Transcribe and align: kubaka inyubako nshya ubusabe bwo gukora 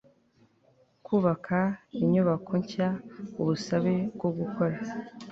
kubaka 1.05 1.59
inyubako 2.01 2.51
nshya 2.63 2.87
ubusabe 3.41 3.95
bwo 4.15 4.29
gukora 4.37 4.77